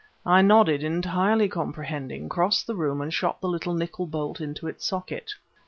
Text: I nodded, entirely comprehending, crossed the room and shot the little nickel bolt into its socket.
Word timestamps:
I 0.25 0.41
nodded, 0.41 0.81
entirely 0.83 1.47
comprehending, 1.47 2.27
crossed 2.27 2.65
the 2.65 2.73
room 2.73 3.01
and 3.01 3.13
shot 3.13 3.39
the 3.39 3.47
little 3.47 3.75
nickel 3.75 4.07
bolt 4.07 4.41
into 4.41 4.65
its 4.65 4.83
socket. 4.83 5.35